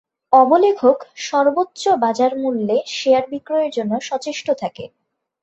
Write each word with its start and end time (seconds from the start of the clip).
অবলেখক 0.33 0.97
সর্বোচ্চ 1.27 1.83
বাজারমূল্যে 2.03 2.77
শেয়ার 2.91 3.25
বিক্রয়ের 3.31 3.71
জন্য 3.71 3.93
সচেষ্ট 4.01 4.47
থাকে। 4.61 4.85